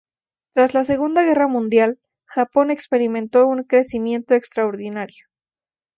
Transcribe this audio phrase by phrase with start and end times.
[0.53, 5.27] Tras la Segunda Guerra Mundial Japón experimentó un crecimiento extraordinario.